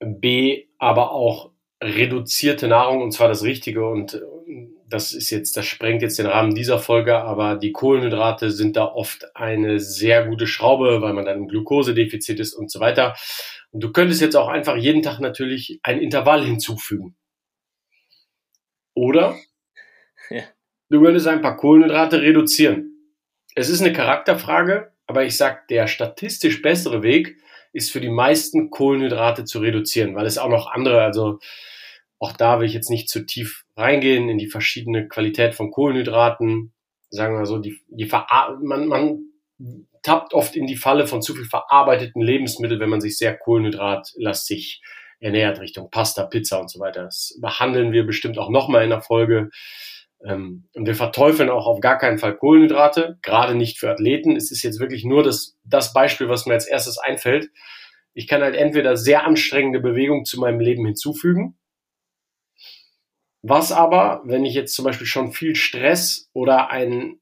B, 0.00 0.66
aber 0.78 1.12
auch 1.12 1.52
reduzierte 1.82 2.68
Nahrung 2.68 3.02
und 3.02 3.12
zwar 3.12 3.28
das 3.28 3.42
Richtige 3.42 3.86
und 3.86 4.20
das 4.90 5.12
ist 5.12 5.30
jetzt, 5.30 5.56
das 5.56 5.66
sprengt 5.66 6.02
jetzt 6.02 6.18
den 6.18 6.26
Rahmen 6.26 6.54
dieser 6.54 6.78
Folge, 6.78 7.16
aber 7.18 7.56
die 7.56 7.72
Kohlenhydrate 7.72 8.50
sind 8.50 8.76
da 8.76 8.86
oft 8.86 9.36
eine 9.36 9.78
sehr 9.78 10.26
gute 10.26 10.46
Schraube, 10.46 11.00
weil 11.00 11.12
man 11.12 11.24
dann 11.24 11.38
im 11.38 11.48
Glukosedefizit 11.48 12.40
ist 12.40 12.54
und 12.54 12.70
so 12.70 12.80
weiter. 12.80 13.14
Und 13.70 13.84
du 13.84 13.92
könntest 13.92 14.20
jetzt 14.20 14.36
auch 14.36 14.48
einfach 14.48 14.76
jeden 14.76 15.02
Tag 15.02 15.20
natürlich 15.20 15.78
ein 15.84 16.00
Intervall 16.00 16.44
hinzufügen. 16.44 17.16
Oder? 18.94 19.36
Ja. 20.28 20.42
du 20.90 21.00
würdest 21.00 21.26
ein 21.28 21.40
paar 21.40 21.56
Kohlenhydrate 21.56 22.20
reduzieren. 22.20 23.14
Es 23.54 23.68
ist 23.68 23.80
eine 23.80 23.92
Charakterfrage, 23.92 24.92
aber 25.10 25.24
ich 25.24 25.36
sag, 25.36 25.66
der 25.66 25.88
statistisch 25.88 26.62
bessere 26.62 27.02
Weg 27.02 27.36
ist 27.72 27.90
für 27.90 28.00
die 28.00 28.08
meisten 28.08 28.70
Kohlenhydrate 28.70 29.44
zu 29.44 29.58
reduzieren, 29.58 30.14
weil 30.14 30.24
es 30.24 30.38
auch 30.38 30.48
noch 30.48 30.70
andere, 30.70 31.02
also 31.02 31.40
auch 32.20 32.32
da 32.32 32.60
will 32.60 32.66
ich 32.68 32.74
jetzt 32.74 32.90
nicht 32.90 33.08
zu 33.08 33.26
tief 33.26 33.64
reingehen 33.76 34.28
in 34.28 34.38
die 34.38 34.46
verschiedene 34.46 35.08
Qualität 35.08 35.56
von 35.56 35.72
Kohlenhydraten. 35.72 36.72
Sagen 37.08 37.36
wir 37.36 37.44
so, 37.44 37.58
die, 37.58 37.80
die 37.88 38.08
man, 38.62 38.86
man 38.86 39.18
tappt 40.02 40.32
oft 40.32 40.54
in 40.54 40.68
die 40.68 40.76
Falle 40.76 41.08
von 41.08 41.22
zu 41.22 41.34
viel 41.34 41.46
verarbeiteten 41.46 42.22
Lebensmitteln, 42.22 42.78
wenn 42.78 42.88
man 42.88 43.00
sich 43.00 43.18
sehr 43.18 43.36
kohlenhydratlastig 43.36 44.80
ernährt, 45.18 45.58
Richtung 45.58 45.90
Pasta, 45.90 46.24
Pizza 46.24 46.60
und 46.60 46.70
so 46.70 46.78
weiter. 46.78 47.02
Das 47.02 47.36
behandeln 47.40 47.90
wir 47.90 48.06
bestimmt 48.06 48.38
auch 48.38 48.48
nochmal 48.48 48.84
in 48.84 48.90
der 48.90 49.02
Folge. 49.02 49.50
Ähm, 50.24 50.68
und 50.74 50.86
wir 50.86 50.94
verteufeln 50.94 51.50
auch 51.50 51.66
auf 51.66 51.80
gar 51.80 51.98
keinen 51.98 52.18
Fall 52.18 52.36
Kohlenhydrate, 52.36 53.18
gerade 53.22 53.54
nicht 53.54 53.78
für 53.78 53.90
Athleten. 53.90 54.36
Es 54.36 54.50
ist 54.50 54.62
jetzt 54.62 54.80
wirklich 54.80 55.04
nur 55.04 55.22
das, 55.22 55.56
das 55.64 55.92
Beispiel, 55.92 56.28
was 56.28 56.46
mir 56.46 56.54
als 56.54 56.66
erstes 56.66 56.98
einfällt. 56.98 57.50
Ich 58.12 58.26
kann 58.26 58.42
halt 58.42 58.56
entweder 58.56 58.96
sehr 58.96 59.26
anstrengende 59.26 59.80
Bewegung 59.80 60.24
zu 60.24 60.40
meinem 60.40 60.60
Leben 60.60 60.84
hinzufügen, 60.84 61.56
was 63.42 63.72
aber, 63.72 64.22
wenn 64.24 64.44
ich 64.44 64.54
jetzt 64.54 64.74
zum 64.74 64.84
Beispiel 64.84 65.06
schon 65.06 65.32
viel 65.32 65.56
Stress 65.56 66.28
oder 66.32 66.70
einen 66.70 67.20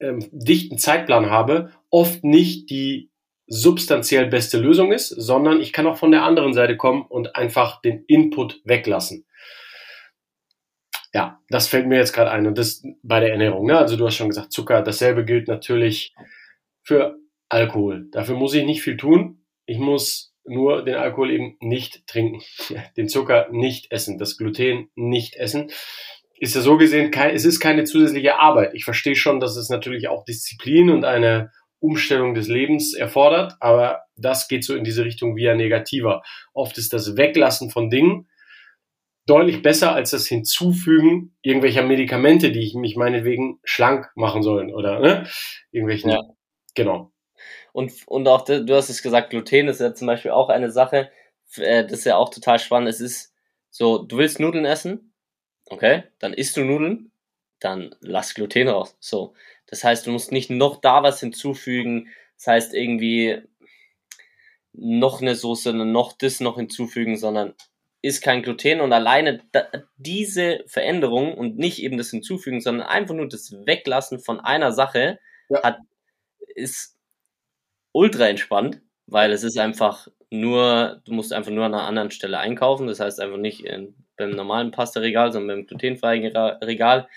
ähm, 0.00 0.28
dichten 0.32 0.78
Zeitplan 0.78 1.30
habe, 1.30 1.70
oft 1.90 2.24
nicht 2.24 2.70
die 2.70 3.10
substanziell 3.46 4.26
beste 4.26 4.58
Lösung 4.58 4.92
ist, 4.92 5.08
sondern 5.08 5.60
ich 5.60 5.72
kann 5.72 5.86
auch 5.86 5.98
von 5.98 6.10
der 6.10 6.24
anderen 6.24 6.54
Seite 6.54 6.76
kommen 6.76 7.02
und 7.02 7.36
einfach 7.36 7.80
den 7.82 8.04
Input 8.06 8.60
weglassen. 8.64 9.26
Ja, 11.14 11.40
das 11.48 11.68
fällt 11.68 11.86
mir 11.86 11.98
jetzt 11.98 12.12
gerade 12.12 12.30
ein 12.30 12.46
und 12.46 12.56
das 12.56 12.82
bei 13.02 13.20
der 13.20 13.32
Ernährung. 13.32 13.66
Ne? 13.66 13.76
Also 13.76 13.96
du 13.96 14.06
hast 14.06 14.16
schon 14.16 14.28
gesagt, 14.28 14.52
Zucker, 14.52 14.82
dasselbe 14.82 15.24
gilt 15.24 15.48
natürlich 15.48 16.14
für 16.82 17.18
Alkohol. 17.48 18.06
Dafür 18.12 18.36
muss 18.36 18.54
ich 18.54 18.64
nicht 18.64 18.82
viel 18.82 18.96
tun. 18.96 19.44
Ich 19.66 19.78
muss 19.78 20.34
nur 20.44 20.84
den 20.84 20.94
Alkohol 20.94 21.30
eben 21.30 21.56
nicht 21.60 22.06
trinken, 22.06 22.40
den 22.96 23.08
Zucker 23.08 23.48
nicht 23.50 23.92
essen, 23.92 24.18
das 24.18 24.36
Gluten 24.36 24.88
nicht 24.94 25.36
essen 25.36 25.70
ist 26.42 26.56
ja 26.56 26.60
so 26.60 26.76
gesehen, 26.76 27.12
kein, 27.12 27.36
es 27.36 27.44
ist 27.44 27.60
keine 27.60 27.84
zusätzliche 27.84 28.40
Arbeit. 28.40 28.74
Ich 28.74 28.84
verstehe 28.84 29.14
schon, 29.14 29.38
dass 29.38 29.54
es 29.54 29.68
natürlich 29.68 30.08
auch 30.08 30.24
Disziplin 30.24 30.90
und 30.90 31.04
eine 31.04 31.52
Umstellung 31.78 32.34
des 32.34 32.48
Lebens 32.48 32.94
erfordert, 32.94 33.54
aber 33.60 34.02
das 34.16 34.48
geht 34.48 34.64
so 34.64 34.74
in 34.74 34.82
diese 34.82 35.04
Richtung 35.04 35.36
via 35.36 35.54
negativer. 35.54 36.22
Oft 36.52 36.78
ist 36.78 36.92
das 36.92 37.16
Weglassen 37.16 37.70
von 37.70 37.90
Dingen 37.90 38.28
deutlich 39.26 39.62
besser 39.62 39.94
als 39.94 40.10
das 40.10 40.26
Hinzufügen 40.26 41.36
irgendwelcher 41.42 41.82
Medikamente, 41.82 42.52
die 42.52 42.60
ich 42.60 42.74
mich 42.74 42.96
meinetwegen 42.96 43.60
schlank 43.64 44.10
machen 44.14 44.42
sollen 44.42 44.74
oder 44.74 45.00
ne? 45.00 45.28
irgendwelchen. 45.70 46.10
Ja. 46.10 46.20
Genau. 46.74 47.12
Und, 47.72 47.92
und 48.06 48.28
auch, 48.28 48.44
du 48.44 48.74
hast 48.74 48.90
es 48.90 49.02
gesagt, 49.02 49.30
Gluten 49.30 49.68
ist 49.68 49.80
ja 49.80 49.94
zum 49.94 50.06
Beispiel 50.06 50.30
auch 50.32 50.48
eine 50.48 50.70
Sache, 50.70 51.10
äh, 51.56 51.84
das 51.84 51.92
ist 52.00 52.04
ja 52.04 52.16
auch 52.16 52.30
total 52.30 52.58
spannend. 52.58 52.88
Es 52.88 53.00
ist 53.00 53.34
so, 53.70 53.98
du 53.98 54.18
willst 54.18 54.40
Nudeln 54.40 54.64
essen, 54.64 55.12
Okay, 55.72 56.02
dann 56.18 56.34
isst 56.34 56.56
du 56.58 56.64
Nudeln, 56.64 57.12
dann 57.58 57.94
lass 58.00 58.34
Gluten 58.34 58.68
raus. 58.68 58.94
So. 59.00 59.34
Das 59.66 59.82
heißt, 59.84 60.06
du 60.06 60.10
musst 60.10 60.30
nicht 60.30 60.50
noch 60.50 60.82
da 60.82 61.02
was 61.02 61.20
hinzufügen. 61.20 62.08
Das 62.36 62.46
heißt, 62.46 62.74
irgendwie 62.74 63.40
noch 64.74 65.22
eine 65.22 65.34
Soße, 65.34 65.72
noch 65.72 66.12
das 66.12 66.40
noch 66.40 66.56
hinzufügen, 66.56 67.16
sondern 67.16 67.54
ist 68.02 68.22
kein 68.22 68.42
Gluten 68.42 68.80
und 68.80 68.92
alleine 68.92 69.40
da, 69.52 69.66
diese 69.96 70.64
Veränderung 70.66 71.34
und 71.34 71.56
nicht 71.56 71.80
eben 71.82 71.96
das 71.96 72.10
hinzufügen, 72.10 72.60
sondern 72.60 72.86
einfach 72.86 73.14
nur 73.14 73.28
das 73.28 73.52
Weglassen 73.64 74.18
von 74.18 74.40
einer 74.40 74.72
Sache 74.72 75.20
ja. 75.48 75.62
hat, 75.62 75.78
ist 76.54 76.98
ultra 77.92 78.28
entspannt, 78.28 78.82
weil 79.06 79.30
es 79.30 79.44
ist 79.44 79.58
einfach 79.58 80.08
nur, 80.30 81.00
du 81.04 81.12
musst 81.12 81.32
einfach 81.32 81.52
nur 81.52 81.64
an 81.64 81.74
einer 81.74 81.84
anderen 81.84 82.10
Stelle 82.10 82.38
einkaufen. 82.38 82.88
Das 82.88 83.00
heißt 83.00 83.20
einfach 83.20 83.38
nicht 83.38 83.64
in 83.64 83.94
beim 84.16 84.30
normalen 84.30 84.70
Pasta-Regal, 84.70 85.32
sondern 85.32 85.58
beim 85.58 85.66
glutenfreien 85.66 86.24
Regal. 86.36 87.08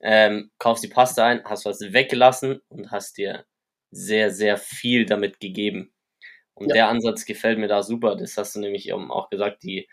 Ähm, 0.00 0.50
kaufst 0.58 0.82
die 0.82 0.88
Pasta 0.88 1.26
ein, 1.26 1.44
hast 1.44 1.64
was 1.64 1.80
weggelassen 1.80 2.60
und 2.68 2.90
hast 2.90 3.18
dir 3.18 3.44
sehr, 3.90 4.30
sehr 4.30 4.56
viel 4.56 5.06
damit 5.06 5.40
gegeben. 5.40 5.92
Und 6.54 6.68
ja. 6.68 6.74
der 6.74 6.88
Ansatz 6.88 7.24
gefällt 7.24 7.58
mir 7.58 7.68
da 7.68 7.82
super. 7.82 8.16
Das 8.16 8.36
hast 8.36 8.54
du 8.56 8.60
nämlich 8.60 8.92
auch 8.92 9.30
gesagt, 9.30 9.62
die, 9.62 9.88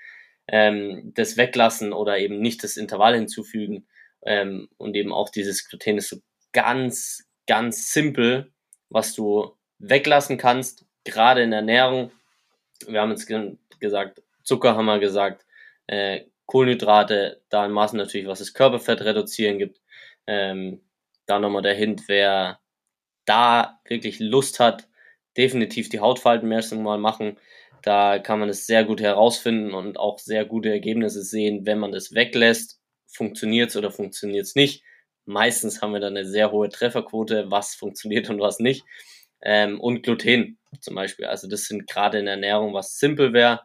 ähm, 0.51 1.11
das 1.15 1.37
Weglassen 1.37 1.93
oder 1.93 2.17
eben 2.17 2.39
nicht 2.39 2.63
das 2.63 2.77
Intervall 2.77 3.15
hinzufügen 3.15 3.87
ähm, 4.23 4.69
und 4.77 4.95
eben 4.95 5.13
auch 5.13 5.29
dieses 5.29 5.67
Gluten 5.67 5.97
ist 5.97 6.09
so 6.09 6.17
ganz, 6.51 7.27
ganz 7.47 7.93
simpel, 7.93 8.51
was 8.89 9.13
du 9.13 9.55
weglassen 9.77 10.37
kannst, 10.37 10.85
gerade 11.03 11.43
in 11.43 11.51
der 11.51 11.59
Ernährung. 11.59 12.11
Wir 12.87 13.01
haben 13.01 13.11
jetzt 13.11 13.29
gesagt, 13.79 14.21
Zucker 14.43 14.75
haben 14.75 14.85
wir 14.85 14.99
gesagt, 14.99 15.45
äh, 15.87 16.21
Kohlenhydrate, 16.45 17.41
da 17.49 17.65
in 17.65 17.71
Maßen 17.71 17.97
natürlich, 17.97 18.27
was 18.27 18.39
das 18.39 18.53
Körperfett 18.53 19.01
reduzieren 19.01 19.59
gibt. 19.59 19.79
Ähm, 20.25 20.81
da 21.27 21.37
nochmal 21.37 21.61
der 21.61 21.75
Hint, 21.75 22.03
wer 22.07 22.59
da 23.25 23.79
wirklich 23.85 24.19
Lust 24.19 24.59
hat, 24.59 24.87
definitiv 25.37 25.89
die 25.89 25.99
Hautfaltenmessung 25.99 26.81
mal 26.81 26.97
machen. 26.97 27.37
Da 27.81 28.19
kann 28.19 28.39
man 28.39 28.50
es 28.50 28.65
sehr 28.65 28.83
gut 28.83 29.01
herausfinden 29.01 29.74
und 29.74 29.98
auch 29.98 30.19
sehr 30.19 30.45
gute 30.45 30.69
Ergebnisse 30.69 31.24
sehen, 31.24 31.65
wenn 31.65 31.79
man 31.79 31.91
das 31.91 32.13
weglässt. 32.13 32.79
Funktioniert 33.07 33.69
es 33.69 33.77
oder 33.77 33.91
funktioniert 33.91 34.45
es 34.45 34.55
nicht? 34.55 34.83
Meistens 35.25 35.81
haben 35.81 35.93
wir 35.93 36.00
dann 36.00 36.17
eine 36.17 36.25
sehr 36.27 36.51
hohe 36.51 36.69
Trefferquote, 36.69 37.51
was 37.51 37.75
funktioniert 37.75 38.29
und 38.29 38.39
was 38.41 38.59
nicht. 38.59 38.83
Ähm, 39.41 39.79
und 39.79 40.03
Gluten 40.03 40.59
zum 40.81 40.95
Beispiel. 40.95 41.25
Also 41.25 41.48
das 41.48 41.65
sind 41.65 41.88
gerade 41.89 42.19
in 42.19 42.25
der 42.25 42.36
Ernährung, 42.36 42.74
was 42.74 42.98
simpel 43.00 43.33
wäre, 43.33 43.62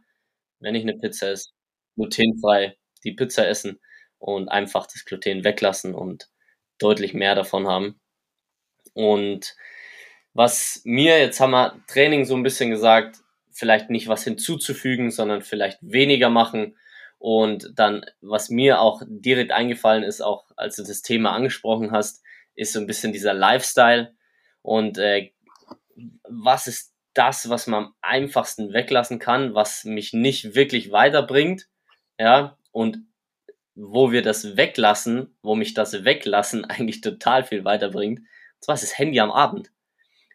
wenn 0.60 0.74
ich 0.74 0.82
eine 0.82 0.96
Pizza 0.98 1.30
esse, 1.32 1.50
glutenfrei 1.96 2.76
die 3.04 3.12
Pizza 3.12 3.46
essen 3.46 3.80
und 4.18 4.48
einfach 4.48 4.86
das 4.86 5.04
Gluten 5.04 5.44
weglassen 5.44 5.94
und 5.94 6.28
deutlich 6.78 7.14
mehr 7.14 7.34
davon 7.34 7.66
haben. 7.68 8.00
Und 8.94 9.54
was 10.32 10.80
mir, 10.84 11.18
jetzt 11.18 11.40
haben 11.40 11.52
wir 11.52 11.80
Training 11.86 12.24
so 12.24 12.34
ein 12.34 12.42
bisschen 12.42 12.70
gesagt, 12.70 13.18
vielleicht 13.54 13.88
nicht 13.88 14.08
was 14.08 14.24
hinzuzufügen, 14.24 15.10
sondern 15.10 15.40
vielleicht 15.40 15.78
weniger 15.80 16.28
machen. 16.28 16.76
Und 17.18 17.72
dann, 17.76 18.04
was 18.20 18.50
mir 18.50 18.80
auch 18.80 19.02
direkt 19.06 19.52
eingefallen 19.52 20.02
ist, 20.02 20.20
auch 20.20 20.44
als 20.56 20.76
du 20.76 20.82
das 20.82 21.02
Thema 21.02 21.32
angesprochen 21.32 21.92
hast, 21.92 22.22
ist 22.54 22.72
so 22.72 22.80
ein 22.80 22.86
bisschen 22.86 23.12
dieser 23.12 23.32
Lifestyle. 23.32 24.14
Und 24.60 24.98
äh, 24.98 25.32
was 26.28 26.66
ist 26.66 26.92
das, 27.14 27.48
was 27.48 27.66
man 27.68 27.84
am 27.84 27.94
einfachsten 28.02 28.72
weglassen 28.72 29.20
kann, 29.20 29.54
was 29.54 29.84
mich 29.84 30.12
nicht 30.12 30.54
wirklich 30.54 30.90
weiterbringt, 30.90 31.68
ja, 32.18 32.58
und 32.72 32.98
wo 33.76 34.10
wir 34.10 34.22
das 34.22 34.56
weglassen, 34.56 35.36
wo 35.42 35.54
mich 35.54 35.74
das 35.74 36.04
Weglassen 36.04 36.64
eigentlich 36.68 37.00
total 37.00 37.44
viel 37.44 37.64
weiterbringt, 37.64 38.18
und 38.18 38.64
zwar 38.64 38.74
ist 38.74 38.82
das 38.82 38.98
Handy 38.98 39.20
am 39.20 39.30
Abend. 39.30 39.70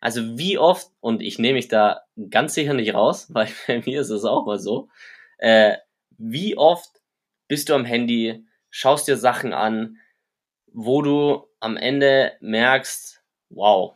Also 0.01 0.37
wie 0.37 0.57
oft, 0.57 0.89
und 0.99 1.21
ich 1.21 1.39
nehme 1.39 1.55
mich 1.55 1.67
da 1.67 2.01
ganz 2.29 2.53
sicher 2.53 2.73
nicht 2.73 2.93
raus, 2.93 3.27
weil 3.33 3.49
bei 3.67 3.81
mir 3.85 4.01
ist 4.01 4.09
es 4.09 4.25
auch 4.25 4.45
mal 4.45 4.59
so, 4.59 4.89
äh, 5.37 5.77
wie 6.17 6.57
oft 6.57 6.89
bist 7.47 7.69
du 7.69 7.73
am 7.73 7.85
Handy, 7.85 8.45
schaust 8.69 9.07
dir 9.07 9.17
Sachen 9.17 9.53
an, 9.53 9.97
wo 10.71 11.01
du 11.01 11.47
am 11.59 11.77
Ende 11.77 12.33
merkst, 12.41 13.23
wow, 13.49 13.95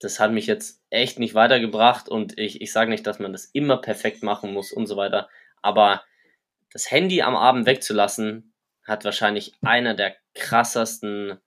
das 0.00 0.18
hat 0.20 0.32
mich 0.32 0.46
jetzt 0.46 0.82
echt 0.90 1.18
nicht 1.18 1.34
weitergebracht 1.34 2.08
und 2.08 2.38
ich, 2.38 2.60
ich 2.60 2.72
sage 2.72 2.90
nicht, 2.90 3.06
dass 3.06 3.18
man 3.18 3.32
das 3.32 3.46
immer 3.46 3.78
perfekt 3.78 4.22
machen 4.22 4.52
muss 4.52 4.72
und 4.72 4.86
so 4.86 4.96
weiter, 4.96 5.28
aber 5.62 6.02
das 6.72 6.90
Handy 6.90 7.22
am 7.22 7.36
Abend 7.36 7.66
wegzulassen, 7.66 8.52
hat 8.84 9.04
wahrscheinlich 9.04 9.54
einer 9.60 9.94
der 9.94 10.16
krassesten 10.34 11.38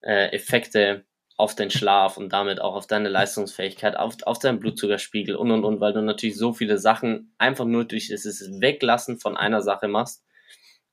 äh, 0.00 0.32
Effekte 0.32 1.04
auf 1.36 1.54
den 1.54 1.70
Schlaf 1.70 2.16
und 2.16 2.32
damit 2.32 2.60
auch 2.60 2.74
auf 2.74 2.86
deine 2.86 3.08
Leistungsfähigkeit, 3.08 3.96
auf, 3.96 4.16
auf 4.24 4.38
deinen 4.38 4.60
Blutzuckerspiegel 4.60 5.34
und 5.34 5.50
und 5.50 5.64
und, 5.64 5.80
weil 5.80 5.92
du 5.92 6.00
natürlich 6.00 6.36
so 6.36 6.52
viele 6.52 6.78
Sachen 6.78 7.34
einfach 7.38 7.64
nur 7.64 7.84
durch 7.84 8.08
das 8.08 8.24
Weglassen 8.60 9.18
von 9.18 9.36
einer 9.36 9.60
Sache 9.60 9.88
machst. 9.88 10.24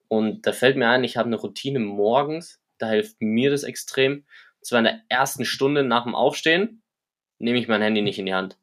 Und 0.08 0.48
da 0.48 0.52
fällt 0.52 0.78
mir 0.78 0.90
ein, 0.90 1.04
ich 1.04 1.18
habe 1.18 1.28
eine 1.28 1.36
Routine 1.36 1.80
morgens, 1.80 2.60
da 2.80 2.90
hilft 2.90 3.22
mir 3.22 3.52
das 3.52 3.64
extrem. 3.64 4.26
Und 4.60 4.66
zwar 4.66 4.80
in 4.80 4.86
der 4.86 5.02
ersten 5.10 5.46
Stunde 5.46 5.84
nach 5.84 6.04
dem 6.04 6.16
Aufstehen 6.16 6.82
nehme 7.38 7.60
ich 7.60 7.68
mein 7.68 7.82
Handy 7.82 8.02
nicht 8.02 8.20
in 8.20 8.26
die 8.26 8.34
Hand. 8.34 8.58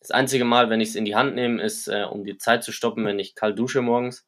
Das 0.00 0.10
einzige 0.10 0.44
Mal, 0.44 0.68
wenn 0.68 0.80
ich 0.80 0.90
es 0.90 0.96
in 0.96 1.04
die 1.04 1.14
Hand 1.14 1.36
nehme, 1.36 1.62
ist, 1.62 1.88
äh, 1.88 2.04
um 2.04 2.24
die 2.24 2.36
Zeit 2.38 2.64
zu 2.64 2.72
stoppen, 2.72 3.06
wenn 3.06 3.18
ich 3.18 3.34
kalt 3.34 3.58
dusche 3.58 3.82
morgens. 3.82 4.26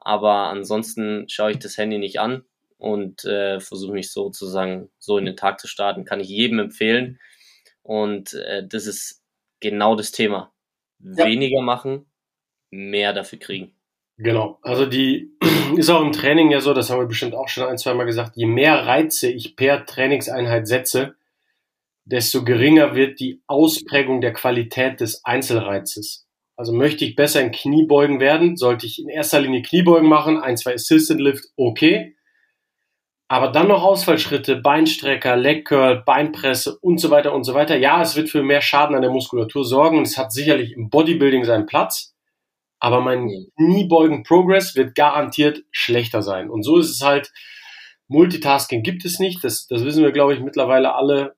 Aber 0.00 0.48
ansonsten 0.48 1.28
schaue 1.28 1.50
ich 1.50 1.58
das 1.58 1.76
Handy 1.76 1.98
nicht 1.98 2.20
an 2.20 2.44
und 2.78 3.24
äh, 3.24 3.60
versuche 3.60 3.92
mich 3.92 4.10
sozusagen 4.10 4.88
so 4.98 5.18
in 5.18 5.26
den 5.26 5.36
Tag 5.36 5.60
zu 5.60 5.66
starten. 5.66 6.04
Kann 6.04 6.20
ich 6.20 6.28
jedem 6.28 6.58
empfehlen. 6.60 7.18
Und 7.82 8.34
äh, 8.34 8.66
das 8.66 8.86
ist 8.86 9.22
genau 9.60 9.96
das 9.96 10.12
Thema. 10.12 10.52
Ja. 11.00 11.26
Weniger 11.26 11.60
machen, 11.60 12.06
mehr 12.70 13.12
dafür 13.12 13.38
kriegen. 13.38 13.72
Genau. 14.16 14.58
Also 14.62 14.86
die 14.86 15.32
ist 15.76 15.90
auch 15.90 16.02
im 16.02 16.12
Training 16.12 16.50
ja 16.50 16.60
so, 16.60 16.74
das 16.74 16.90
haben 16.90 17.00
wir 17.00 17.06
bestimmt 17.06 17.34
auch 17.34 17.48
schon 17.48 17.64
ein, 17.64 17.78
zwei 17.78 17.94
Mal 17.94 18.04
gesagt, 18.04 18.36
je 18.36 18.46
mehr 18.46 18.86
Reize 18.86 19.28
ich 19.28 19.56
per 19.56 19.86
Trainingseinheit 19.86 20.66
setze, 20.66 21.14
desto 22.04 22.44
geringer 22.44 22.94
wird 22.94 23.20
die 23.20 23.42
Ausprägung 23.46 24.20
der 24.20 24.32
Qualität 24.32 25.00
des 25.00 25.24
Einzelreizes. 25.24 26.26
Also 26.56 26.72
möchte 26.72 27.04
ich 27.04 27.14
besser 27.14 27.40
in 27.40 27.52
Kniebeugen 27.52 28.18
werden, 28.18 28.56
sollte 28.56 28.86
ich 28.86 29.00
in 29.00 29.08
erster 29.08 29.40
Linie 29.40 29.62
Kniebeugen 29.62 30.08
machen, 30.08 30.38
ein, 30.38 30.56
zwei 30.56 30.74
Assistant 30.74 31.20
Lift, 31.20 31.44
okay. 31.56 32.16
Aber 33.30 33.48
dann 33.48 33.68
noch 33.68 33.82
Ausfallschritte, 33.82 34.56
Beinstrecker, 34.56 35.36
Leg 35.36 35.66
Curl, 35.66 36.02
Beinpresse 36.04 36.78
und 36.78 36.98
so 36.98 37.10
weiter 37.10 37.34
und 37.34 37.44
so 37.44 37.52
weiter. 37.52 37.76
Ja, 37.76 38.00
es 38.00 38.16
wird 38.16 38.30
für 38.30 38.42
mehr 38.42 38.62
Schaden 38.62 38.96
an 38.96 39.02
der 39.02 39.10
Muskulatur 39.10 39.66
sorgen 39.66 39.98
und 39.98 40.06
es 40.06 40.16
hat 40.16 40.32
sicherlich 40.32 40.72
im 40.72 40.88
Bodybuilding 40.88 41.44
seinen 41.44 41.66
Platz. 41.66 42.14
Aber 42.78 43.02
mein 43.02 43.28
Kniebeugen 43.56 44.22
Progress 44.22 44.76
wird 44.76 44.94
garantiert 44.94 45.62
schlechter 45.70 46.22
sein. 46.22 46.48
Und 46.48 46.62
so 46.62 46.78
ist 46.78 46.90
es 46.90 47.02
halt, 47.02 47.30
Multitasking 48.06 48.82
gibt 48.82 49.04
es 49.04 49.18
nicht. 49.18 49.44
Das, 49.44 49.66
das 49.66 49.84
wissen 49.84 50.02
wir, 50.02 50.12
glaube 50.12 50.32
ich, 50.32 50.40
mittlerweile 50.40 50.94
alle. 50.94 51.36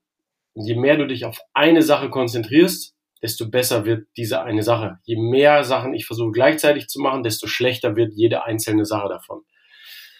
Je 0.55 0.77
mehr 0.77 0.97
du 0.97 1.09
dich 1.09 1.25
auf 1.25 1.41
eine 1.55 1.83
Sache 1.83 2.09
konzentrierst, 2.09 2.95
desto 3.21 3.51
besser 3.51 3.85
wird 3.85 4.07
diese 4.17 4.43
eine 4.43 4.63
Sache. 4.63 4.99
Je 5.05 5.17
mehr 5.17 5.65
Sachen 5.65 5.95
ich 5.95 6.07
versuche 6.07 6.31
gleichzeitig 6.31 6.87
zu 6.87 7.01
machen, 7.01 7.25
desto 7.25 7.49
schlechter 7.49 7.97
wird 7.97 8.13
jede 8.15 8.45
einzelne 8.45 8.85
Sache 8.85 9.09
davon. 9.09 9.43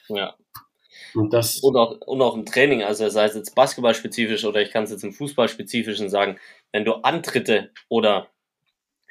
Ja. 0.09 0.35
Und 1.15 1.33
das. 1.33 1.59
Und 1.59 1.77
auch, 1.77 2.01
und 2.03 2.23
auch 2.23 2.35
im 2.35 2.47
Training, 2.47 2.83
also 2.83 3.09
sei 3.09 3.25
es 3.25 3.35
jetzt 3.35 3.55
basketballspezifisch 3.55 4.45
oder 4.45 4.61
ich 4.61 4.71
kann 4.71 4.85
es 4.85 4.91
jetzt 4.91 5.05
im 5.05 5.13
Fußballspezifischen 5.13 6.09
sagen, 6.09 6.39
wenn 6.73 6.85
du 6.85 6.95
Antritte 6.95 7.71
oder 7.89 8.29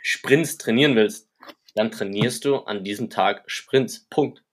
Sprints 0.02 0.58
trainieren 0.58 0.96
willst, 0.96 1.30
dann 1.76 1.92
trainierst 1.92 2.46
du 2.46 2.58
an 2.58 2.84
diesem 2.84 3.10
Tag 3.10 3.44
Sprints. 3.48 4.08
Punkt. 4.10 4.44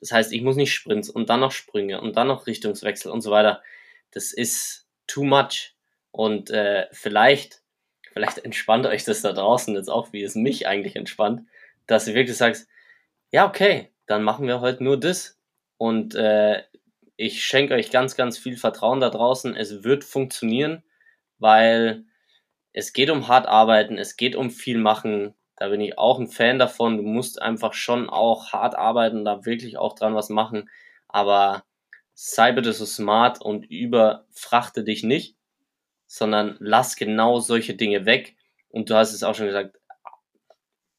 Das 0.00 0.12
heißt, 0.12 0.32
ich 0.32 0.42
muss 0.42 0.56
nicht 0.56 0.72
Sprints 0.72 1.10
und 1.10 1.28
dann 1.28 1.40
noch 1.40 1.52
Sprünge 1.52 2.00
und 2.00 2.16
dann 2.16 2.28
noch 2.28 2.46
Richtungswechsel 2.46 3.10
und 3.10 3.20
so 3.20 3.30
weiter. 3.30 3.62
Das 4.12 4.32
ist 4.32 4.86
too 5.06 5.24
much. 5.24 5.74
Und 6.12 6.50
äh, 6.50 6.86
vielleicht 6.92 7.60
vielleicht 8.12 8.38
entspannt 8.38 8.86
euch 8.86 9.04
das 9.04 9.22
da 9.22 9.32
draußen 9.32 9.74
jetzt 9.74 9.88
auch, 9.88 10.12
wie 10.12 10.22
es 10.22 10.34
mich 10.34 10.66
eigentlich 10.66 10.96
entspannt, 10.96 11.42
dass 11.86 12.08
ihr 12.08 12.14
wirklich 12.14 12.36
sagst, 12.36 12.68
ja, 13.30 13.46
okay, 13.46 13.90
dann 14.06 14.22
machen 14.22 14.46
wir 14.46 14.60
heute 14.60 14.82
nur 14.82 14.98
das. 14.98 15.38
Und 15.76 16.14
äh, 16.14 16.62
ich 17.20 17.44
schenke 17.44 17.74
euch 17.74 17.90
ganz, 17.90 18.16
ganz 18.16 18.38
viel 18.38 18.56
Vertrauen 18.56 19.00
da 19.00 19.10
draußen. 19.10 19.56
Es 19.56 19.84
wird 19.84 20.04
funktionieren, 20.04 20.82
weil 21.38 22.04
es 22.72 22.92
geht 22.92 23.10
um 23.10 23.28
hart 23.28 23.46
arbeiten, 23.46 23.98
es 23.98 24.16
geht 24.16 24.36
um 24.36 24.50
viel 24.50 24.78
machen. 24.78 25.34
Da 25.56 25.68
bin 25.68 25.80
ich 25.80 25.98
auch 25.98 26.18
ein 26.18 26.28
Fan 26.28 26.58
davon. 26.58 26.96
Du 26.96 27.02
musst 27.02 27.42
einfach 27.42 27.74
schon 27.74 28.08
auch 28.08 28.52
hart 28.52 28.76
arbeiten, 28.76 29.24
da 29.24 29.44
wirklich 29.44 29.76
auch 29.76 29.94
dran 29.94 30.14
was 30.14 30.30
machen. 30.30 30.70
Aber 31.08 31.64
sei 32.14 32.52
bitte 32.52 32.72
so 32.72 32.86
smart 32.86 33.42
und 33.42 33.66
überfrachte 33.70 34.84
dich 34.84 35.02
nicht 35.02 35.36
sondern 36.12 36.56
lass 36.58 36.96
genau 36.96 37.38
solche 37.38 37.74
Dinge 37.74 38.04
weg. 38.04 38.34
Und 38.68 38.90
du 38.90 38.96
hast 38.96 39.12
es 39.12 39.22
auch 39.22 39.36
schon 39.36 39.46
gesagt, 39.46 39.78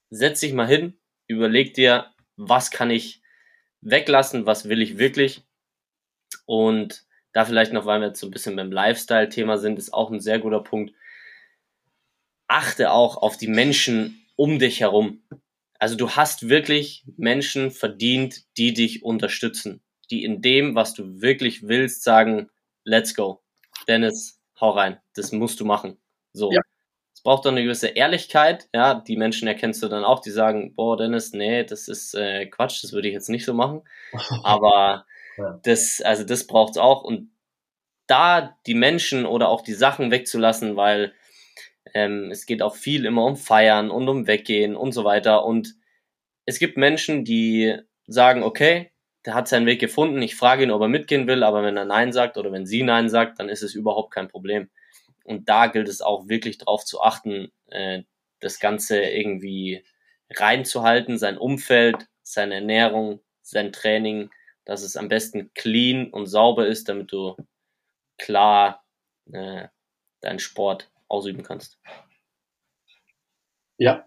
setz 0.10 0.40
dich 0.40 0.54
mal 0.54 0.68
hin, 0.68 0.98
überleg 1.28 1.74
dir, 1.74 2.14
was 2.38 2.72
kann 2.72 2.90
ich 2.90 3.22
weglassen, 3.82 4.46
was 4.46 4.70
will 4.70 4.82
ich 4.82 4.98
wirklich. 4.98 5.44
Und 6.46 7.06
da 7.34 7.46
vielleicht 7.46 7.74
noch, 7.74 7.86
weil 7.86 8.00
wir 8.02 8.08
jetzt 8.08 8.20
so 8.20 8.28
ein 8.28 8.32
bisschen 8.32 8.56
beim 8.56 8.72
Lifestyle-Thema 8.72 9.58
sind, 9.58 9.80
ist 9.80 9.94
auch 9.94 10.12
ein 10.12 10.20
sehr 10.20 10.40
guter 10.40 10.62
Punkt. 10.62 10.94
Achte 12.48 12.92
auch 12.92 13.18
auf 13.18 13.38
die 13.38 13.48
Menschen 13.48 14.26
um 14.36 14.60
dich 14.60 14.82
herum. 14.82 15.24
Also 15.80 15.96
du 15.96 16.12
hast 16.12 16.50
wirklich 16.50 17.06
Menschen 17.18 17.72
verdient, 17.72 18.44
die 18.58 18.74
dich 18.74 19.04
unterstützen, 19.04 19.82
die 20.12 20.24
in 20.24 20.42
dem, 20.42 20.76
was 20.76 20.94
du 20.94 21.22
wirklich 21.22 21.68
willst, 21.68 22.04
sagen, 22.04 22.50
let's 22.84 23.16
go. 23.16 23.42
Dennis, 23.88 24.40
hau 24.60 24.72
rein, 24.72 25.00
das 25.16 25.32
musst 25.32 25.60
du 25.60 25.66
machen. 25.66 25.98
So. 26.34 26.52
Ja. 26.52 26.62
Es 27.14 27.24
braucht 27.24 27.46
doch 27.46 27.52
eine 27.52 27.64
gewisse 27.64 27.88
Ehrlichkeit, 27.88 28.68
ja, 28.74 28.96
die 28.96 29.16
Menschen 29.16 29.48
erkennst 29.48 29.82
du 29.84 29.88
dann 29.88 30.04
auch, 30.04 30.22
die 30.22 30.32
sagen, 30.32 30.76
boah, 30.76 30.98
Dennis, 30.98 31.34
nee, 31.34 31.64
das 31.64 31.88
ist 31.88 32.16
äh, 32.16 32.48
Quatsch, 32.48 32.84
das 32.84 32.94
würde 32.94 33.08
ich 33.08 33.14
jetzt 33.14 33.30
nicht 33.30 33.46
so 33.46 33.54
machen. 33.54 33.82
Aber 34.44 35.06
ja. 35.38 35.60
das, 35.64 36.02
also 36.02 36.24
das 36.24 36.48
braucht's 36.48 36.78
auch. 36.78 37.04
Und 37.04 37.32
da 38.08 38.58
die 38.66 38.74
Menschen 38.74 39.26
oder 39.26 39.50
auch 39.50 39.62
die 39.62 39.74
Sachen 39.74 40.12
wegzulassen, 40.12 40.76
weil 40.76 41.14
ähm, 41.94 42.30
es 42.32 42.46
geht 42.46 42.62
auch 42.62 42.76
viel 42.76 43.06
immer 43.06 43.26
um 43.26 43.38
Feiern 43.38 43.90
und 43.90 44.08
um 44.10 44.28
Weggehen 44.28 44.76
und 44.76 44.92
so 44.92 45.04
weiter. 45.04 45.46
Und 45.46 45.76
es 46.46 46.60
gibt 46.60 46.78
Menschen, 46.78 47.24
die 47.24 47.78
sagen, 48.08 48.44
okay, 48.44 48.92
der 49.26 49.36
hat 49.36 49.48
seinen 49.48 49.66
Weg 49.66 49.80
gefunden. 49.80 50.22
Ich 50.22 50.36
frage 50.36 50.64
ihn, 50.64 50.72
ob 50.72 50.82
er 50.82 50.88
mitgehen 50.88 51.28
will, 51.28 51.44
aber 51.44 51.64
wenn 51.64 51.78
er 51.78 51.86
Nein 51.86 52.12
sagt 52.12 52.38
oder 52.38 52.52
wenn 52.52 52.66
sie 52.66 52.84
Nein 52.84 53.10
sagt, 53.10 53.40
dann 53.40 53.50
ist 53.50 53.62
es 53.62 53.76
überhaupt 53.76 54.12
kein 54.12 54.28
Problem. 54.28 54.70
Und 55.24 55.48
da 55.50 55.68
gilt 55.68 55.88
es 55.88 56.02
auch 56.02 56.28
wirklich 56.28 56.58
darauf 56.58 56.84
zu 56.84 57.02
achten, 57.02 57.52
äh, 57.70 58.04
das 58.40 58.60
Ganze 58.60 59.02
irgendwie 59.02 59.86
reinzuhalten, 60.32 61.18
sein 61.18 61.38
Umfeld, 61.38 62.08
seine 62.24 62.56
Ernährung, 62.56 63.22
sein 63.42 63.72
Training, 63.72 64.32
dass 64.72 64.84
es 64.84 64.96
am 64.96 65.10
besten 65.10 65.52
clean 65.54 66.10
und 66.12 66.28
sauber 66.28 66.66
ist, 66.66 66.88
damit 66.88 67.12
du 67.12 67.36
klar 68.18 68.86
äh, 69.30 69.68
deinen 70.22 70.40
Sport 70.40 70.90
ausüben 71.10 71.44
kannst. 71.44 71.78
Ja, 73.78 74.06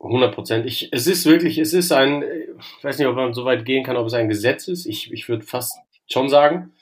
100 0.00 0.34
Prozent. 0.34 0.66
es 0.66 1.06
ist 1.06 1.24
wirklich, 1.24 1.56
es 1.56 1.72
ist 1.72 1.90
ein, 1.90 2.22
ich 2.22 2.84
weiß 2.84 2.98
nicht, 2.98 3.08
ob 3.08 3.16
man 3.16 3.32
so 3.32 3.46
weit 3.46 3.64
gehen 3.64 3.82
kann, 3.82 3.96
ob 3.96 4.06
es 4.06 4.12
ein 4.12 4.28
Gesetz 4.28 4.68
ist. 4.68 4.84
Ich, 4.84 5.10
ich 5.10 5.26
würde 5.30 5.46
fast 5.46 5.78
schon 6.06 6.28
sagen, 6.28 6.74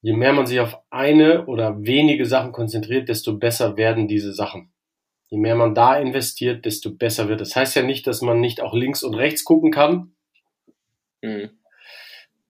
je 0.00 0.14
mehr 0.14 0.32
man 0.32 0.46
sich 0.46 0.60
auf 0.60 0.78
eine 0.88 1.44
oder 1.44 1.84
wenige 1.84 2.24
Sachen 2.24 2.52
konzentriert, 2.52 3.10
desto 3.10 3.36
besser 3.36 3.76
werden 3.76 4.08
diese 4.08 4.32
Sachen. 4.32 4.72
Je 5.28 5.36
mehr 5.36 5.56
man 5.56 5.74
da 5.74 5.98
investiert, 5.98 6.64
desto 6.64 6.90
besser 6.90 7.28
wird. 7.28 7.42
Das 7.42 7.54
heißt 7.54 7.76
ja 7.76 7.82
nicht, 7.82 8.06
dass 8.06 8.22
man 8.22 8.40
nicht 8.40 8.62
auch 8.62 8.72
links 8.72 9.02
und 9.02 9.14
rechts 9.14 9.44
gucken 9.44 9.70
kann. 9.70 10.14
Mhm. 11.22 11.50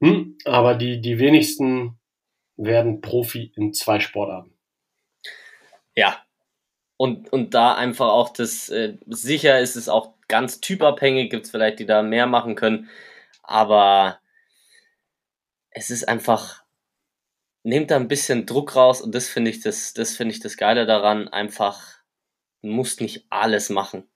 Hm, 0.01 0.39
aber 0.45 0.75
die, 0.75 1.01
die 1.01 1.19
wenigsten 1.19 1.99
werden 2.57 3.01
Profi 3.01 3.53
in 3.57 3.73
zwei 3.73 4.01
Sportarten. 4.01 4.55
Ja, 5.95 6.25
und, 6.97 7.33
und 7.33 7.55
da 7.55 7.75
einfach 7.75 8.09
auch 8.09 8.31
das, 8.31 8.69
äh, 8.69 8.97
sicher 9.07 9.61
ist 9.61 9.77
es 9.77 9.89
auch 9.89 10.15
ganz 10.29 10.61
typabhängig, 10.61 11.31
gibt 11.31 11.47
es 11.47 11.51
vielleicht, 11.51 11.79
die 11.79 11.87
da 11.87 12.03
mehr 12.03 12.27
machen 12.27 12.55
können, 12.55 12.89
aber 13.43 14.21
es 15.71 15.91
ist 15.91 16.09
einfach, 16.09 16.65
nehmt 17.63 17.91
da 17.91 17.97
ein 17.97 18.09
bisschen 18.09 18.47
Druck 18.47 18.77
raus 18.77 19.01
und 19.01 19.15
das 19.15 19.29
finde 19.29 19.51
ich 19.51 19.61
das, 19.61 19.95
das 19.95 20.17
finde 20.17 20.35
ich 20.35 20.41
das 20.41 20.57
Geile 20.57 20.87
daran, 20.87 21.29
einfach, 21.29 21.99
musst 22.63 23.01
nicht 23.01 23.27
alles 23.31 23.71
machen. 23.71 24.09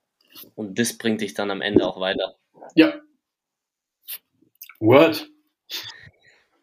Und 0.54 0.78
das 0.78 0.98
bringt 0.98 1.20
dich 1.20 1.34
dann 1.34 1.50
am 1.50 1.62
Ende 1.62 1.86
auch 1.86 2.00
weiter. 2.00 2.36
Ja. 2.74 3.00
Word. 4.84 5.30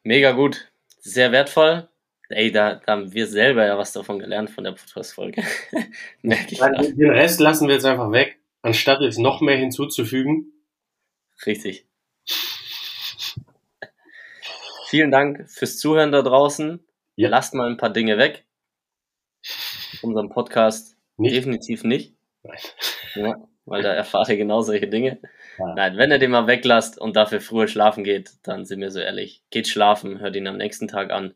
Mega 0.03 0.31
gut. 0.33 0.71
Sehr 0.99 1.31
wertvoll. 1.31 1.89
Ey, 2.29 2.51
da, 2.51 2.75
da 2.75 2.91
haben 2.93 3.11
wir 3.13 3.25
selber 3.25 3.65
ja 3.65 3.77
was 3.79 3.93
davon 3.93 4.19
gelernt 4.19 4.51
von 4.51 4.63
der 4.63 4.73
Podcast-Folge. 4.73 5.43
Den 6.23 7.09
Rest 7.09 7.39
lassen 7.39 7.67
wir 7.67 7.73
jetzt 7.73 7.85
einfach 7.85 8.11
weg, 8.11 8.39
anstatt 8.61 9.01
jetzt 9.01 9.17
noch 9.17 9.41
mehr 9.41 9.57
hinzuzufügen. 9.57 10.53
Richtig. 11.47 11.87
Vielen 14.87 15.09
Dank 15.09 15.49
fürs 15.49 15.79
Zuhören 15.79 16.11
da 16.11 16.21
draußen. 16.21 16.79
Ja. 17.15 17.29
Lasst 17.29 17.55
mal 17.55 17.69
ein 17.69 17.77
paar 17.77 17.91
Dinge 17.91 18.19
weg. 18.19 18.45
Unserem 20.03 20.29
Podcast 20.29 20.95
nicht. 21.17 21.35
definitiv 21.35 21.83
nicht. 21.83 22.13
Nein. 22.43 22.59
Ja, 23.15 23.47
weil 23.65 23.81
da 23.81 23.93
erfahrt 23.93 24.29
ihr 24.29 24.37
genau 24.37 24.61
solche 24.61 24.87
Dinge. 24.87 25.19
Ja. 25.61 25.73
Nein, 25.75 25.97
wenn 25.97 26.11
ihr 26.11 26.17
den 26.17 26.31
mal 26.31 26.47
weglasst 26.47 26.99
und 26.99 27.15
dafür 27.15 27.39
früher 27.39 27.67
schlafen 27.67 28.03
geht, 28.03 28.31
dann 28.43 28.65
sind 28.65 28.81
wir 28.81 28.91
so 28.91 28.99
ehrlich. 28.99 29.43
Geht 29.51 29.67
schlafen, 29.67 30.19
hört 30.19 30.35
ihn 30.35 30.47
am 30.47 30.57
nächsten 30.57 30.87
Tag 30.87 31.11
an 31.11 31.35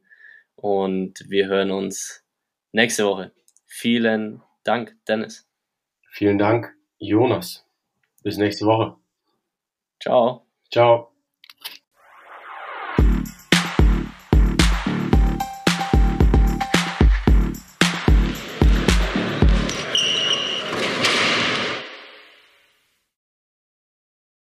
und 0.56 1.30
wir 1.30 1.48
hören 1.48 1.72
uns 1.72 2.24
nächste 2.72 3.06
Woche. 3.06 3.32
Vielen 3.66 4.42
Dank, 4.64 4.96
Dennis. 5.08 5.48
Vielen 6.10 6.38
Dank, 6.38 6.74
Jonas. 6.98 7.66
Bis 8.24 8.38
nächste 8.38 8.66
Woche. 8.66 8.96
Ciao. 10.00 10.46
Ciao. 10.72 11.14